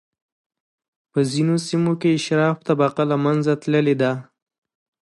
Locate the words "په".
1.11-1.19